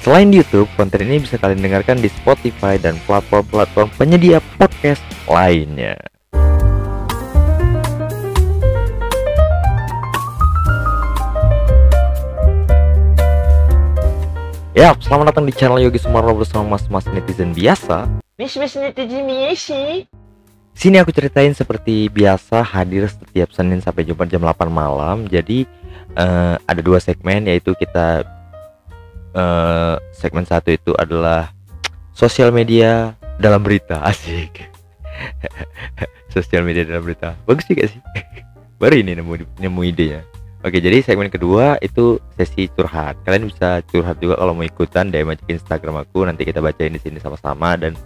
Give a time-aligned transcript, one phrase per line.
[0.00, 5.92] Selain di YouTube, konten ini bisa kalian dengarkan di Spotify dan platform-platform penyedia podcast lainnya.
[14.72, 18.08] Ya, selamat datang di channel Yogi Sumarno bersama mas-mas netizen biasa.
[18.40, 20.08] Mas-mas netizen biasa.
[20.72, 25.28] Sini aku ceritain seperti biasa hadir setiap Senin sampai Jumat jam 8 malam.
[25.28, 25.68] Jadi
[26.16, 28.39] uh, ada dua segmen yaitu kita
[29.34, 31.50] uh, segmen satu itu adalah
[32.14, 34.68] sosial media dalam berita asik.
[36.32, 38.00] Sosial media dalam berita bagus sih sih.
[38.80, 40.24] Baru ini nemu nemu idenya
[40.60, 43.16] oke jadi segmen kedua itu sesi curhat.
[43.24, 47.00] Kalian bisa curhat juga kalau mau ikutan DM aja Instagram aku nanti kita bacain di
[47.00, 47.96] sini sama-sama dan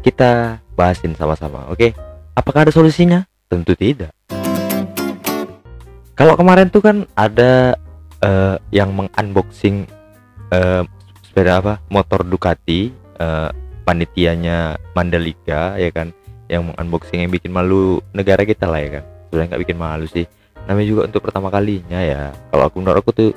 [0.00, 1.92] kita bahasin sama-sama oke?
[2.36, 3.26] Apakah ada solusinya?
[3.50, 4.14] Tentu tidak.
[6.14, 7.78] Kalau kemarin tuh kan ada
[8.22, 9.86] uh, yang mengunboxing
[10.52, 10.82] uh,
[11.24, 11.80] sepeda apa?
[11.88, 13.50] Motor Ducati uh,
[13.84, 16.12] panitianya Mandalika ya kan?
[16.48, 19.04] Yang unboxing yang bikin malu negara kita lah ya kan?
[19.28, 20.24] Sebenarnya nggak bikin malu sih.
[20.64, 22.32] Namanya juga untuk pertama kalinya ya.
[22.52, 23.30] Kalau aku menurut aku tuh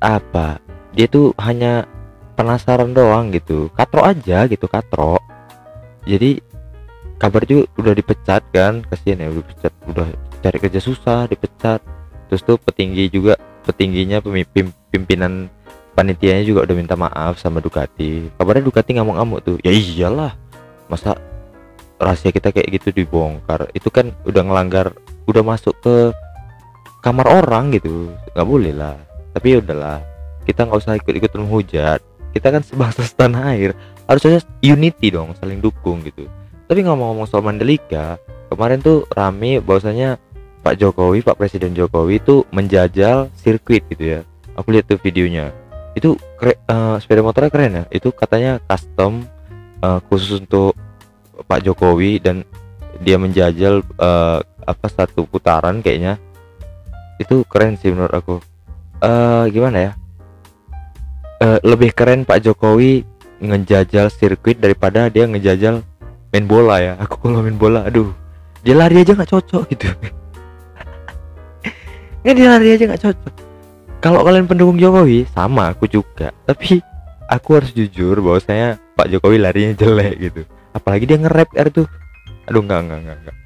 [0.00, 0.60] apa?
[0.92, 1.88] Dia tuh hanya
[2.36, 3.72] penasaran doang gitu.
[3.72, 5.20] Katro aja gitu katro
[6.02, 6.42] jadi
[7.18, 8.82] kabar juga udah dipecat kan?
[8.86, 9.72] Kasihan ya udah dipecat.
[9.86, 10.06] Udah
[10.42, 11.80] cari kerja susah dipecat.
[12.26, 15.46] Terus tuh petinggi juga petingginya pemimpin pimpinan
[15.92, 18.32] panitianya juga udah minta maaf sama Ducati.
[18.36, 19.56] Kabarnya Ducati ngamuk-ngamuk tuh.
[19.60, 20.32] Ya iyalah.
[20.88, 21.16] Masa
[22.00, 23.68] rahasia kita kayak gitu dibongkar?
[23.76, 24.96] Itu kan udah ngelanggar
[25.28, 26.10] udah masuk ke
[27.04, 28.10] kamar orang gitu.
[28.32, 28.96] Nggak boleh lah.
[29.36, 29.98] Tapi ya udahlah.
[30.42, 32.00] Kita nggak usah ikut-ikut menghujat.
[32.32, 33.76] Kita kan sebangsa setanah air.
[34.08, 36.26] Harusnya unity dong saling dukung gitu.
[36.66, 38.16] Tapi ngomong-ngomong soal Mandalika
[38.48, 40.16] kemarin tuh rame bahwasanya
[40.62, 44.20] Pak Jokowi Pak Presiden Jokowi itu menjajal sirkuit gitu ya.
[44.56, 45.61] Aku lihat tuh videonya
[45.92, 47.84] itu kre, uh, sepeda motornya keren ya?
[47.92, 49.28] Itu katanya custom
[49.84, 50.72] uh, khusus untuk
[51.44, 52.48] Pak Jokowi dan
[53.02, 56.16] dia menjajal uh, apa satu putaran kayaknya.
[57.20, 58.36] Itu keren sih menurut aku.
[59.02, 59.92] Uh, gimana ya?
[61.42, 63.04] Uh, lebih keren Pak Jokowi
[63.42, 65.82] ngejajal sirkuit daripada dia ngejajal
[66.32, 66.94] main bola ya.
[67.04, 68.14] Aku kalau main bola aduh
[68.62, 69.90] dia lari aja nggak cocok gitu.
[72.22, 73.41] Nggak dia lari aja nggak cocok
[74.02, 76.34] kalau kalian pendukung Jokowi sama aku juga.
[76.42, 76.82] Tapi
[77.30, 80.42] aku harus jujur bahwa saya Pak Jokowi larinya jelek gitu.
[80.74, 81.86] Apalagi dia nge-rap er tuh.
[82.50, 83.36] Aduh enggak enggak enggak, enggak.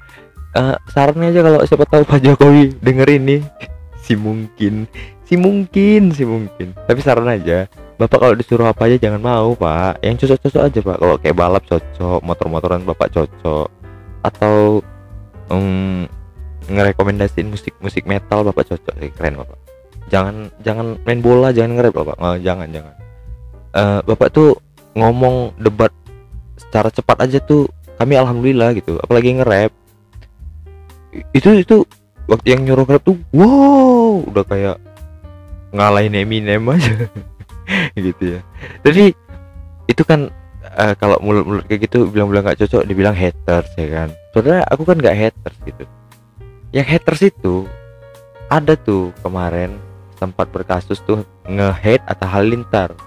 [0.57, 3.45] Uh, sarannya aja kalau siapa tahu Pak Jokowi denger ini
[4.05, 4.89] si mungkin.
[5.29, 6.73] Si mungkin si mungkin.
[6.73, 7.69] Tapi saran aja
[8.01, 10.01] Bapak kalau disuruh apa aja jangan mau Pak.
[10.01, 10.97] Yang cocok-cocok aja Pak.
[10.97, 13.69] Kalau kayak balap cocok motor-motoran Bapak cocok.
[14.25, 14.81] Atau
[15.53, 16.09] um,
[16.65, 18.97] ngerekomendasiin musik-musik metal Bapak cocok.
[19.13, 19.66] Keren Bapak
[20.07, 22.95] jangan jangan main bola jangan ngerep bapak oh, jangan jangan.
[23.75, 24.57] Uh, bapak tuh
[24.97, 25.91] ngomong debat
[26.57, 27.67] secara cepat aja tuh
[27.99, 28.97] kami alhamdulillah gitu.
[29.03, 29.71] Apalagi ngerep
[31.33, 31.77] itu itu
[32.29, 34.77] waktu yang nyuruh ngerep tuh wow udah kayak
[35.75, 36.93] ngalahin Eminem aja.
[37.99, 38.41] Gitu ya.
[38.79, 39.11] Jadi
[39.91, 40.31] itu kan
[40.77, 44.09] uh, kalau mulut-mulut kayak gitu bilang-bilang nggak cocok dibilang haters ya kan.
[44.31, 45.83] Saudara aku kan nggak haters gitu.
[46.71, 47.67] Yang haters itu
[48.47, 49.75] ada tuh kemarin
[50.17, 52.97] sempat berkasus tuh nge-hate Atta Halilintar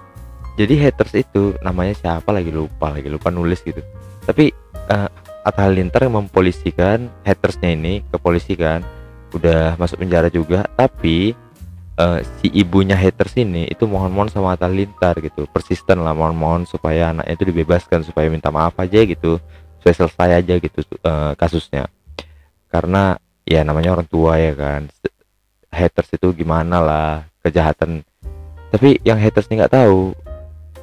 [0.61, 3.81] jadi haters itu namanya siapa lagi lupa lagi lupa nulis gitu.
[4.29, 4.53] Tapi
[4.93, 5.09] uh,
[5.41, 8.85] Atta Halilintar yang mempolisikan hatersnya ini kepolisikan
[9.33, 10.69] udah masuk penjara juga.
[10.77, 11.33] Tapi
[11.97, 15.49] uh, si ibunya haters ini itu mohon-mohon sama Atta Halilintar gitu.
[15.49, 19.41] Persisten lah mohon-mohon supaya anaknya itu dibebaskan supaya minta maaf aja gitu.
[19.81, 21.89] Supaya selesai aja gitu uh, kasusnya.
[22.69, 23.17] Karena
[23.49, 24.93] ya namanya orang tua ya kan
[25.71, 27.11] haters itu gimana lah
[27.43, 28.03] kejahatan.
[28.71, 30.15] Tapi yang haters ini nggak tahu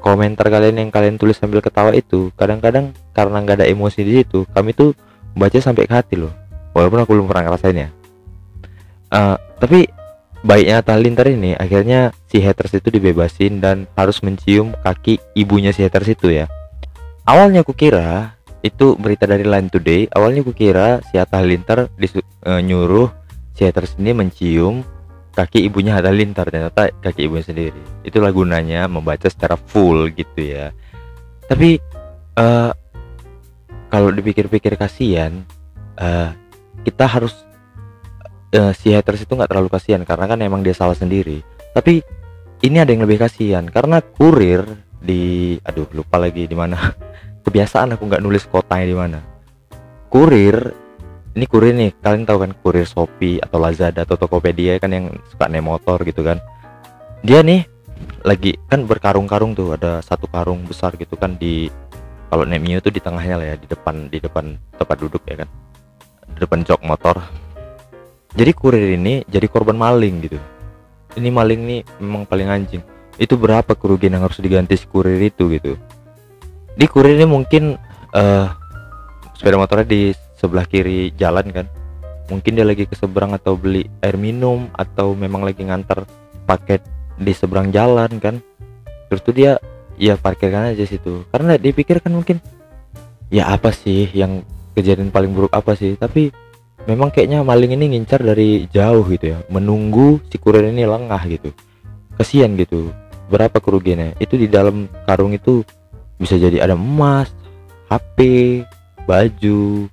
[0.04, 4.48] komentar kalian yang kalian tulis sambil ketawa itu kadang-kadang karena nggak ada emosi di situ
[4.56, 4.96] kami tuh
[5.36, 6.34] baca sampai ke hati loh.
[6.76, 7.90] Walaupun aku belum pernah ngerasain ya.
[9.08, 9.88] Uh, tapi
[10.44, 16.12] baiknya Talintar ini akhirnya si haters itu dibebasin dan harus mencium kaki ibunya si haters
[16.12, 16.46] itu ya.
[17.28, 22.62] Awalnya aku kira itu berita dari Line Today awalnya aku kira si Atta Halilintar uh,
[22.62, 23.10] nyuruh
[23.58, 24.86] si haters ini mencium
[25.34, 27.82] kaki ibunya Halilintar ternyata kaki ibunya sendiri.
[28.06, 30.70] Itulah gunanya membaca secara full gitu ya.
[31.50, 31.82] Tapi
[32.38, 32.70] uh,
[33.90, 35.42] kalau dipikir-pikir kasihan
[35.98, 36.30] uh,
[36.86, 37.34] kita harus
[38.54, 41.42] uh, si haters itu nggak terlalu kasihan karena kan emang dia salah sendiri.
[41.74, 42.06] Tapi
[42.62, 44.66] ini ada yang lebih kasihan karena kurir
[45.02, 46.78] di aduh lupa lagi di mana.
[47.46, 49.20] Kebiasaan aku nggak nulis kotanya di mana.
[50.10, 50.87] Kurir
[51.38, 55.46] ini kurir nih kalian tahu kan kurir Shopee atau Lazada atau Tokopedia kan yang suka
[55.46, 56.42] naik motor gitu kan.
[57.22, 57.62] Dia nih
[58.26, 61.70] lagi kan berkarung-karung tuh ada satu karung besar gitu kan di
[62.34, 65.46] kalau naik Mio tuh di tengahnya lah ya di depan di depan tempat duduk ya
[65.46, 65.50] kan.
[66.26, 67.22] Di depan jok motor.
[68.34, 70.42] Jadi kurir ini jadi korban maling gitu.
[71.22, 72.82] Ini maling nih memang paling anjing.
[73.22, 75.78] Itu berapa kerugian yang harus diganti si kurir itu gitu?
[76.74, 77.78] Di kurir ini mungkin
[78.18, 78.48] eh
[79.38, 81.66] sepeda motornya di sebelah kiri jalan kan.
[82.30, 86.06] Mungkin dia lagi ke seberang atau beli air minum atau memang lagi ngantar
[86.46, 86.86] paket
[87.18, 88.40] di seberang jalan kan.
[89.10, 89.52] Terus tuh dia
[89.98, 91.26] ya parkirkan aja situ.
[91.34, 92.38] Karena dipikir kan mungkin
[93.34, 94.46] ya apa sih yang
[94.78, 95.98] kejadian paling buruk apa sih?
[95.98, 96.30] Tapi
[96.86, 99.40] memang kayaknya maling ini ngincar dari jauh gitu ya.
[99.50, 101.50] Menunggu si kurir ini lengah gitu.
[102.20, 102.94] Kasihan gitu.
[103.28, 104.20] Berapa kerugiannya?
[104.20, 105.64] Itu di dalam karung itu
[106.20, 107.30] bisa jadi ada emas
[107.88, 108.18] HP
[109.08, 109.88] baju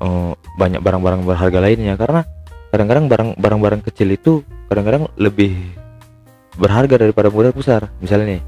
[0.00, 1.94] eh, banyak barang-barang berharga lainnya.
[1.94, 2.24] Karena
[2.70, 4.32] kadang-kadang barang barang-barang kecil itu
[4.70, 5.56] kadang-kadang lebih
[6.58, 7.88] berharga daripada modal besar.
[8.02, 8.42] Misalnya nih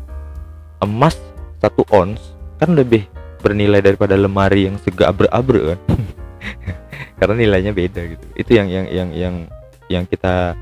[0.83, 1.15] emas
[1.63, 2.19] satu ons
[2.59, 3.07] kan lebih
[3.43, 5.81] bernilai daripada lemari yang sega abre-abre kan.
[7.19, 8.25] Karena nilainya beda gitu.
[8.35, 9.35] Itu yang yang yang yang
[9.87, 10.59] yang kita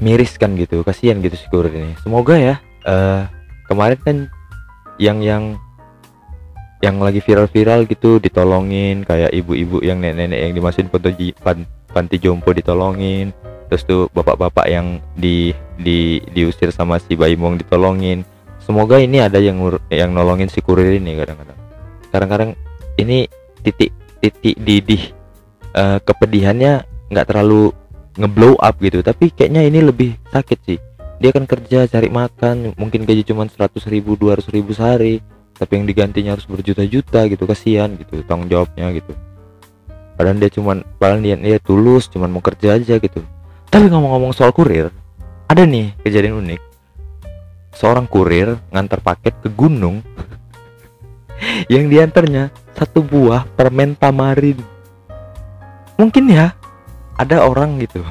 [0.00, 0.80] miriskan gitu.
[0.84, 1.92] Kasihan gitu si ini.
[2.00, 3.22] Semoga ya eh
[3.70, 4.16] kemarin kan
[4.98, 5.56] yang yang
[6.82, 12.50] yang lagi viral-viral gitu ditolongin kayak ibu-ibu yang nenek-nenek yang dimasukin panti, pan- panti jompo
[12.50, 13.30] ditolongin
[13.70, 18.20] terus tuh bapak-bapak yang di di diusir sama si bayi mong ditolongin.
[18.60, 19.56] Semoga ini ada yang
[19.88, 21.58] yang nolongin si kurir ini kadang-kadang.
[22.12, 22.50] Kadang-kadang
[23.00, 23.24] ini
[23.64, 25.16] titik titik didih
[25.72, 27.72] eh, kepedihannya nggak terlalu
[28.20, 30.78] ngeblow up gitu tapi kayaknya ini lebih sakit sih.
[31.16, 35.24] Dia kan kerja cari makan mungkin gaji cuma 100 ribu 200 ribu sehari
[35.62, 39.14] tapi yang digantinya harus berjuta-juta gitu kasihan gitu tanggung jawabnya gitu.
[40.18, 43.22] Padahal dia cuman padahal dia, dia tulus cuman mau kerja aja gitu.
[43.70, 44.90] Tapi ngomong-ngomong soal kurir
[45.46, 46.60] ada nih kejadian unik.
[47.78, 50.02] Seorang kurir ngantar paket ke gunung.
[51.72, 54.58] Yang diantarnya satu buah permen tamarin.
[55.94, 56.58] Mungkin ya
[57.14, 58.02] ada orang gitu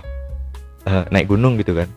[0.88, 1.92] eh, naik gunung gitu kan.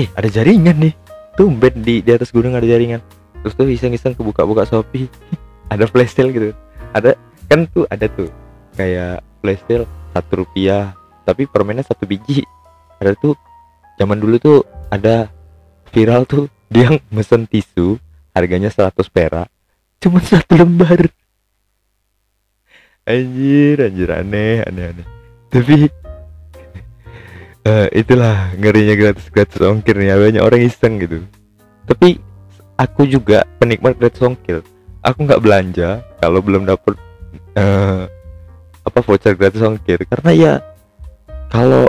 [0.00, 0.96] Eh ada jaringan nih.
[1.36, 3.00] Tumben di di atas gunung ada jaringan
[3.42, 5.10] terus tuh iseng-iseng kebuka-buka shopee.
[5.72, 6.50] Ada flash sale gitu.
[6.94, 7.18] Ada
[7.48, 8.28] kan tuh ada tuh.
[8.76, 10.92] Kayak flash sale satu rupiah
[11.24, 12.44] tapi permennya satu biji.
[13.00, 13.32] Ada tuh
[13.96, 14.58] zaman dulu tuh
[14.92, 15.32] ada
[15.92, 17.96] viral tuh dia mesen tisu
[18.32, 19.48] harganya 100 perak
[20.02, 21.06] cuma satu lembar.
[23.06, 25.06] Anjir anjir aneh aneh aneh.
[25.46, 25.86] Tapi
[27.70, 31.22] eh, itulah ngerinya gratis gratis ongkir nih banyak orang iseng gitu.
[31.86, 32.18] Tapi
[32.82, 34.66] aku juga penikmat gratis ongkir
[35.06, 36.98] aku nggak belanja kalau belum dapet
[37.54, 38.10] eh,
[38.82, 40.54] apa voucher gratis ongkir karena ya
[41.46, 41.86] kalau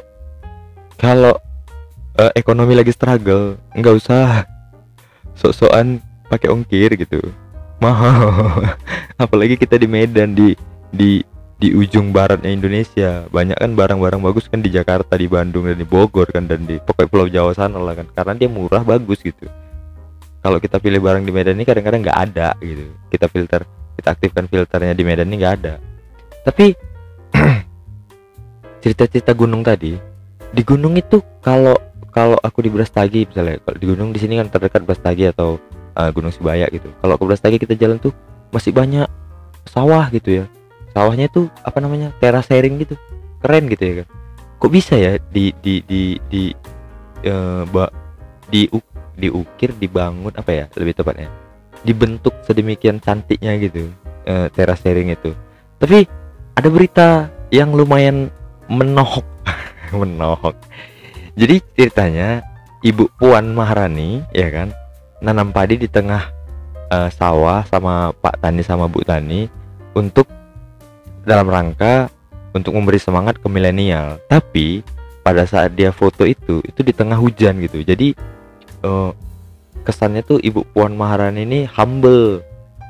[1.01, 1.33] kalau
[2.21, 4.45] eh, ekonomi lagi struggle nggak usah
[5.33, 5.97] sok-sokan
[6.29, 7.19] pakai ongkir gitu.
[7.81, 8.29] Mahal.
[9.23, 10.53] Apalagi kita di Medan di
[10.93, 11.25] di
[11.57, 13.25] di ujung baratnya Indonesia.
[13.27, 16.77] Banyak kan barang-barang bagus kan di Jakarta di Bandung dan di Bogor kan dan di
[16.79, 18.07] pokoknya Pulau Jawa sana lah kan.
[18.13, 19.49] Karena dia murah bagus gitu
[20.43, 22.91] kalau kita pilih barang di Medan ini kadang-kadang nggak ada gitu.
[23.07, 23.63] Kita filter
[23.95, 25.79] kita aktifkan filternya di Medan ini nggak ada.
[26.43, 26.75] Tapi
[28.83, 29.95] cerita-cerita gunung tadi
[30.51, 31.79] di gunung itu kalau
[32.11, 35.57] kalau aku di Brastagi misalnya kalau di gunung di sini kan terdekat Brastagi atau
[35.95, 36.91] uh, Gunung Sibaya gitu.
[36.99, 38.11] Kalau ke Brastagi kita jalan tuh
[38.51, 39.07] masih banyak
[39.65, 40.45] sawah gitu ya.
[40.93, 42.99] Sawahnya tuh apa namanya teras sharing gitu.
[43.41, 44.07] Keren gitu ya kan.
[44.59, 46.43] Kok bisa ya di di di di
[47.25, 47.91] eh, ba-
[48.51, 48.69] di
[49.17, 51.29] diukir dibangun apa ya lebih tepatnya
[51.83, 53.91] dibentuk sedemikian cantiknya gitu
[54.25, 55.35] eh, teras sharing itu.
[55.77, 56.07] Tapi
[56.55, 57.07] ada berita
[57.51, 58.31] yang lumayan
[58.71, 59.27] menohok
[59.99, 60.55] menohok.
[61.35, 62.41] Jadi ceritanya
[62.81, 64.71] ibu Puan Maharani ya kan
[65.19, 66.31] nanam padi di tengah
[66.89, 69.45] eh, sawah sama Pak Tani sama Bu Tani
[69.93, 70.25] untuk
[71.27, 72.07] dalam rangka
[72.55, 74.23] untuk memberi semangat ke milenial.
[74.31, 74.81] Tapi
[75.23, 77.83] pada saat dia foto itu itu di tengah hujan gitu.
[77.83, 78.15] Jadi
[78.83, 79.11] eh,
[79.87, 82.43] kesannya tuh ibu Puan Maharani ini humble.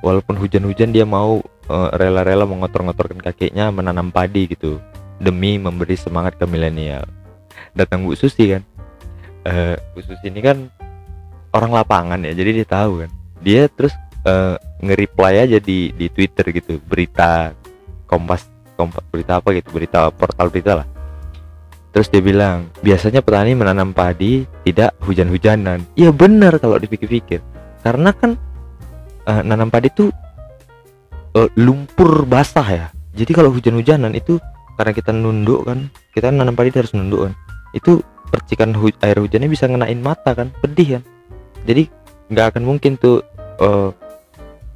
[0.03, 4.81] Walaupun hujan-hujan dia mau eh, rela-rela mengotor-ngotorkan kakinya menanam padi gitu.
[5.21, 7.07] Demi memberi semangat ke milenial.
[7.71, 8.63] Datang Bu Susi kan.
[9.47, 10.67] Eh Bu Susi ini kan
[11.53, 13.11] orang lapangan ya jadi dia tahu kan.
[13.39, 13.95] Dia terus
[14.27, 16.81] eh, nge-reply aja di di Twitter gitu.
[16.83, 17.55] Berita
[18.09, 19.71] Kompas Kompas berita apa gitu?
[19.71, 20.92] Berita portal berita lah
[21.93, 25.85] terus dia bilang biasanya petani menanam padi tidak hujan-hujanan.
[25.93, 27.39] Iya benar kalau dipikir-pikir.
[27.85, 28.33] Karena kan
[29.29, 30.09] eh, nanam padi itu
[31.37, 32.87] eh, lumpur basah ya.
[33.13, 34.41] Jadi kalau hujan-hujanan itu
[34.73, 37.33] karena kita nunduk kan kita nanam padi harus nunduk kan.
[37.77, 38.01] Itu
[38.33, 41.03] percikan hu- air hujannya bisa ngenain mata kan pedih kan.
[41.69, 41.85] Jadi
[42.33, 43.21] nggak akan mungkin tuh
[43.61, 43.89] eh,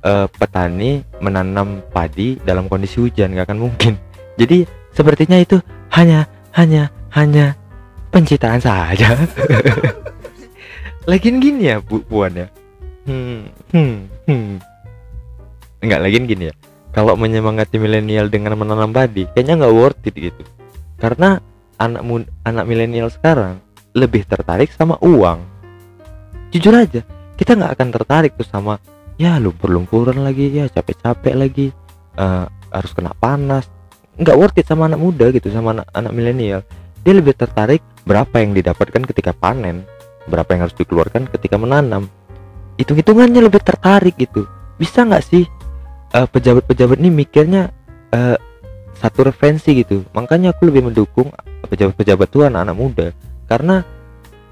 [0.06, 3.98] eh, petani menanam padi dalam kondisi hujan nggak akan mungkin.
[4.40, 5.58] Jadi sepertinya itu
[5.98, 7.58] hanya hanya hanya
[8.14, 9.18] pencitraan saja.
[11.10, 12.48] Lagian gini ya bu puan ya?
[13.08, 13.96] Hmm, hmm,
[14.28, 14.54] hmm.
[15.80, 16.56] nggak lagian gini ya.
[16.92, 20.44] Kalau menyemangati milenial dengan menanam padi kayaknya nggak worth it gitu.
[21.00, 21.40] Karena
[21.80, 23.64] anak mu- anak milenial sekarang
[23.96, 25.40] lebih tertarik sama uang.
[26.52, 27.02] Jujur aja
[27.40, 28.76] kita nggak akan tertarik tuh sama
[29.16, 31.72] ya lumpur-lumpuran lagi ya capek-capek lagi
[32.20, 32.46] eh,
[32.76, 33.64] harus kena panas.
[34.20, 36.68] Nggak worth it sama anak muda gitu sama anak, anak milenial
[37.02, 39.84] dia lebih tertarik berapa yang didapatkan ketika panen
[40.28, 42.12] berapa yang harus dikeluarkan ketika menanam.
[42.78, 44.46] Hitung-hitungannya lebih tertarik gitu.
[44.78, 45.48] Bisa nggak sih
[46.14, 47.72] eh, pejabat-pejabat ini mikirnya
[48.14, 48.38] eh,
[49.00, 50.04] satu referensi gitu?
[50.14, 51.32] Makanya aku lebih mendukung
[51.66, 53.08] pejabat-pejabat tuh anak-anak muda
[53.48, 53.82] karena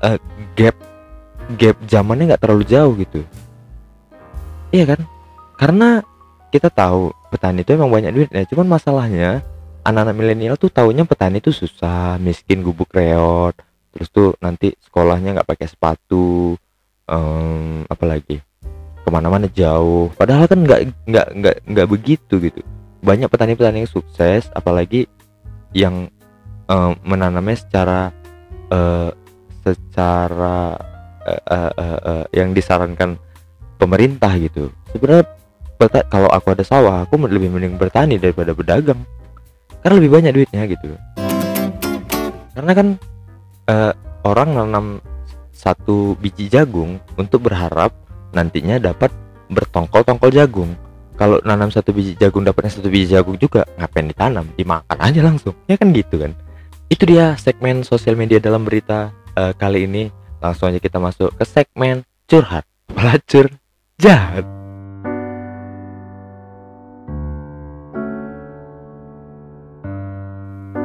[0.01, 0.17] eh,
[0.57, 0.75] gap
[1.59, 3.21] gap zamannya nggak terlalu jauh gitu.
[4.73, 5.01] Iya kan?
[5.55, 6.01] Karena
[6.49, 9.43] kita tahu petani itu emang banyak duitnya cuman masalahnya
[9.85, 13.53] anak-anak milenial tuh taunya petani itu susah miskin gubuk reot.
[13.93, 16.57] Terus tuh nanti sekolahnya nggak pakai sepatu
[17.07, 18.41] em, apalagi
[19.05, 20.09] ke mana-mana jauh.
[20.17, 22.59] Padahal kan nggak nggak nggak nggak begitu gitu.
[23.05, 25.05] Banyak petani-petani yang sukses apalagi
[25.71, 26.09] yang
[26.65, 28.09] em, menanamnya secara
[28.73, 29.13] eh,
[29.61, 30.75] secara
[31.29, 33.21] eh, eh, eh, eh, yang disarankan
[33.77, 34.73] pemerintah gitu.
[34.89, 35.29] Sebenarnya
[36.09, 39.03] kalau aku ada sawah aku lebih mending bertani daripada berdagang
[39.85, 40.97] karena lebih banyak duitnya gitu.
[42.57, 42.87] Karena kan
[43.69, 43.93] eh,
[44.25, 44.85] orang nanam
[45.53, 47.93] satu biji jagung untuk berharap
[48.33, 49.13] nantinya dapat
[49.53, 50.73] bertongkol-tongkol jagung.
[51.13, 54.49] Kalau nanam satu biji jagung dapatnya satu biji jagung juga ngapain ditanam?
[54.57, 55.53] Dimakan aja langsung.
[55.69, 56.33] Ya kan gitu kan?
[56.89, 60.09] Itu dia segmen sosial media dalam berita eh, kali ini.
[60.41, 62.65] Langsung aja kita masuk ke segmen curhat.
[62.89, 63.53] Pelacur
[64.01, 64.64] jahat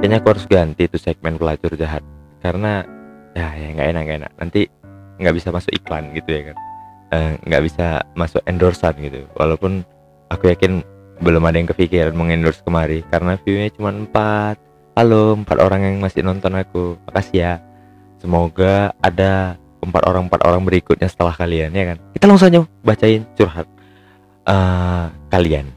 [0.01, 2.01] kayaknya aku harus ganti itu segmen pelacur jahat.
[2.41, 2.81] Karena
[3.37, 4.33] ya ya nggak enak nggak enak.
[4.41, 4.61] Nanti
[5.21, 6.57] nggak bisa masuk iklan gitu ya kan.
[7.13, 9.29] Eh, nggak bisa masuk endorsean gitu.
[9.37, 9.85] Walaupun
[10.33, 10.81] aku yakin
[11.21, 13.05] belum ada yang kepikiran mengendorse kemari.
[13.13, 14.57] Karena viewnya cuma empat.
[14.97, 16.97] Halo empat orang yang masih nonton aku.
[17.05, 17.53] Makasih ya.
[18.17, 21.99] Semoga ada empat orang empat orang berikutnya setelah kalian ya kan?
[22.17, 23.69] Kita langsung aja bacain curhat
[24.49, 25.69] eh, kalian.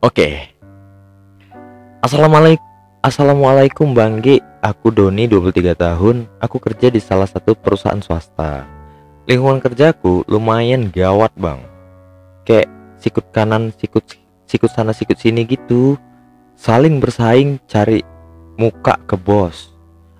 [0.00, 0.49] Oke
[2.00, 2.64] assalamualaikum
[3.04, 4.26] assalamualaikum bang G
[4.64, 6.16] aku Doni 23 tahun.
[6.40, 8.64] Aku kerja di salah satu perusahaan swasta.
[9.28, 11.60] Lingkungan kerjaku lumayan gawat bang.
[12.48, 12.68] Kayak
[13.00, 14.04] sikut kanan sikut
[14.48, 16.00] sikut sana sikut sini gitu.
[16.56, 18.04] Saling bersaing cari
[18.56, 19.72] muka ke bos.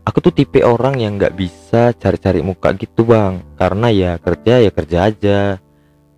[0.05, 3.41] Aku tuh tipe orang yang nggak bisa cari-cari muka gitu bang.
[3.57, 5.41] Karena ya kerja ya kerja aja.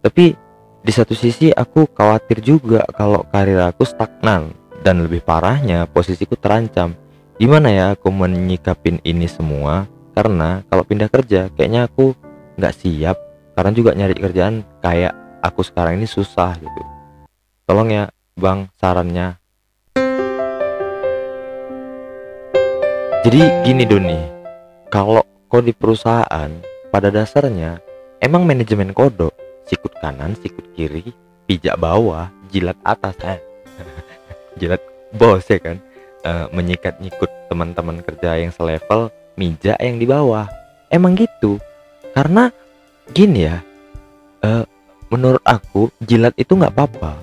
[0.03, 0.35] Tapi
[0.83, 6.99] di satu sisi aku khawatir juga kalau karir aku stagnan dan lebih parahnya posisiku terancam.
[7.39, 9.87] Gimana ya aku menyikapin ini semua?
[10.13, 12.13] Karena kalau pindah kerja kayaknya aku
[12.59, 13.17] nggak siap.
[13.55, 16.83] Karena juga nyari kerjaan kayak aku sekarang ini susah gitu.
[17.65, 19.39] Tolong ya bang sarannya.
[23.23, 24.21] Jadi gini Doni.
[24.91, 26.51] Kalau kau di perusahaan
[26.91, 27.81] pada dasarnya
[28.21, 29.33] emang manajemen kodok
[29.65, 31.15] sikut kanan sikut kiri
[31.49, 33.52] pijak bawah jilat atas eh.
[34.57, 34.83] Jilat
[35.15, 35.79] bos ya kan?
[36.23, 40.47] Eh, menyikat nyikut teman-teman kerja yang selevel mijak yang di bawah.
[40.87, 41.59] Emang gitu?
[42.15, 42.53] Karena
[43.11, 43.59] gini ya
[44.47, 44.65] eh,
[45.11, 47.19] menurut aku jilat itu nggak apa-apa.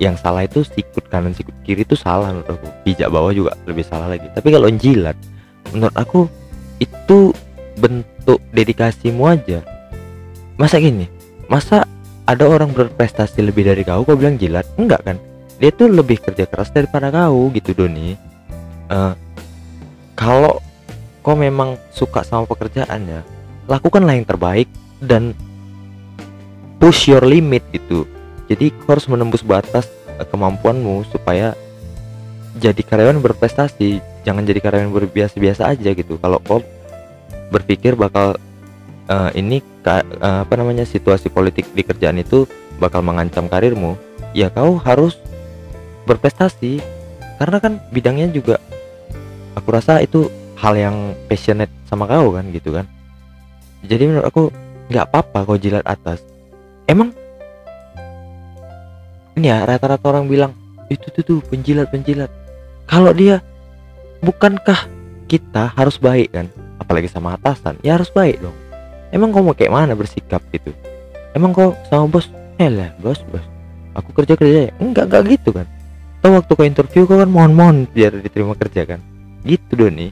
[0.00, 2.68] Yang salah itu sikut kanan sikut kiri itu salah menurut aku.
[2.88, 4.32] Pijak bawah juga lebih salah lagi.
[4.32, 5.16] Tapi kalau jilat
[5.74, 6.24] menurut aku
[6.80, 7.36] itu
[7.76, 9.60] bentuk dedikasimu aja.
[10.56, 11.04] Masa gini?
[11.52, 11.84] Masa
[12.24, 14.64] ada orang berprestasi lebih dari kau kau bilang jilat?
[14.80, 15.20] Enggak kan
[15.58, 18.14] dia tuh lebih kerja keras daripada kau gitu Doni.
[18.88, 19.12] Eh,
[20.14, 20.62] kalau
[21.20, 23.26] kau memang suka sama pekerjaannya
[23.68, 24.70] lakukanlah yang terbaik
[25.02, 25.36] dan
[26.80, 28.08] push your limit gitu.
[28.48, 31.52] Jadi kau harus menembus batas eh, kemampuanmu supaya
[32.58, 34.00] jadi karyawan berprestasi.
[34.22, 36.16] Jangan jadi karyawan berbiasa-biasa aja gitu.
[36.18, 36.62] Kalau kau
[37.50, 38.38] berpikir bakal
[39.10, 42.46] eh, ini ka- eh, apa namanya situasi politik di kerjaan itu
[42.78, 43.98] bakal mengancam karirmu
[44.36, 45.18] ya kau harus
[46.08, 46.80] berprestasi.
[47.38, 48.58] Karena kan bidangnya juga
[49.54, 50.26] aku rasa itu
[50.58, 50.96] hal yang
[51.30, 52.86] passionate sama kau kan gitu kan.
[53.86, 54.42] Jadi menurut aku
[54.90, 56.18] nggak apa-apa kau jilat atas.
[56.90, 57.14] Emang?
[59.38, 60.50] Ini ya rata-rata orang bilang
[60.90, 62.26] itu tuh tuh penjilat penjilat.
[62.90, 63.38] Kalau dia
[64.18, 64.90] bukankah
[65.30, 66.50] kita harus baik kan?
[66.82, 68.56] Apalagi sama atasan ya harus baik dong.
[69.14, 70.74] Emang kau mau kayak mana bersikap gitu?
[71.38, 72.26] Emang kau sama bos?
[72.58, 73.44] Eh lah bos bos.
[73.94, 74.72] Aku kerja kerja ya.
[74.82, 75.68] Enggak enggak gitu kan
[76.18, 79.00] Tahu waktu kau interview kau kan mohon mohon biar diterima kerja kan?
[79.46, 80.10] Gitu Doni.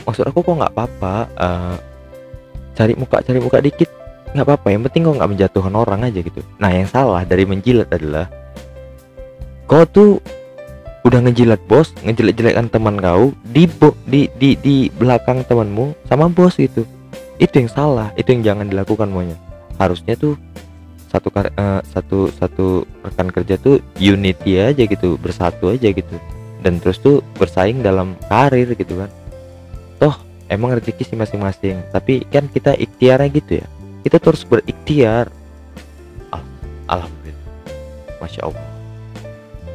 [0.00, 1.76] Maksud aku kok nggak apa-apa eh,
[2.74, 3.90] cari muka cari muka dikit
[4.32, 4.66] nggak apa-apa.
[4.72, 6.40] Yang penting kau nggak menjatuhkan orang aja gitu.
[6.56, 8.32] Nah yang salah dari menjilat adalah
[9.68, 10.24] kau tuh
[11.04, 13.68] udah ngejilat bos ngejelek-jelekkan teman kau di
[14.08, 16.88] di di di belakang temanmu sama bos gitu.
[17.36, 19.36] Itu yang salah itu yang jangan dilakukan maunya.
[19.76, 20.40] Harusnya tuh
[21.14, 22.66] satu eh, satu satu
[23.06, 26.18] rekan kerja tuh unity aja gitu bersatu aja gitu.
[26.58, 29.10] Dan terus tuh bersaing dalam karir gitu kan.
[30.02, 30.18] Toh
[30.50, 31.78] emang rezeki sih masing-masing.
[31.94, 33.66] Tapi kan kita ikhtiarnya gitu ya.
[34.02, 35.30] Kita terus berikhtiar.
[36.34, 36.50] Al-
[36.90, 37.46] alhamdulillah.
[38.18, 38.66] Masya allah.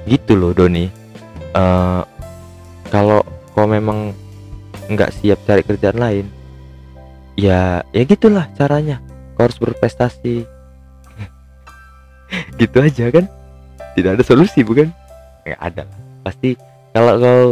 [0.03, 0.91] Gitu loh Doni.
[1.55, 2.01] Eh,
[2.91, 3.23] kalau
[3.55, 4.11] kau memang
[4.91, 6.25] nggak siap cari kerjaan lain
[7.39, 8.99] ya ya gitulah caranya.
[9.39, 10.43] Kau harus berprestasi
[12.61, 13.25] gitu aja kan?
[13.97, 14.89] Tidak ada solusi bukan?
[15.45, 15.83] Nggak ada
[16.23, 16.53] pasti
[16.93, 17.43] kalau kau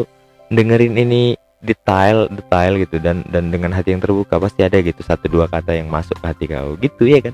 [0.53, 5.25] dengerin ini detail detail gitu dan dan dengan hati yang terbuka pasti ada gitu satu
[5.25, 6.77] dua kata yang masuk ke hati kau.
[6.77, 7.33] Gitu ya kan?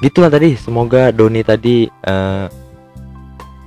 [0.00, 0.56] Gitulah tadi.
[0.56, 2.46] Semoga Doni tadi eh,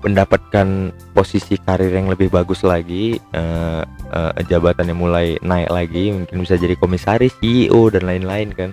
[0.01, 6.57] mendapatkan posisi karir yang lebih bagus lagi eh, eh, jabatannya mulai naik lagi mungkin bisa
[6.57, 8.69] jadi komisaris CEO dan lain-lain kan?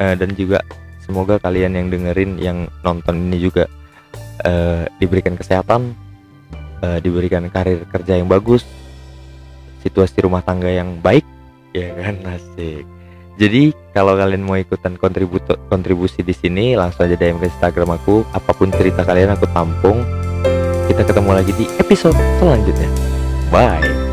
[0.00, 0.64] Eh, dan juga
[1.04, 3.68] semoga kalian yang dengerin yang nonton ini juga
[4.40, 5.92] eh, diberikan kesehatan
[6.80, 8.64] eh, diberikan karir kerja yang bagus
[9.82, 11.26] situasi rumah tangga yang baik
[11.76, 12.16] ya kan?
[12.28, 12.84] Asik.
[13.40, 18.22] Jadi kalau kalian mau ikutan kontributo kontribusi di sini langsung aja DM ke Instagram aku.
[18.36, 20.04] Apa pun cerita kalian aku tampung.
[20.86, 22.90] Kita ketemu lagi di episode selanjutnya.
[23.48, 24.11] Bye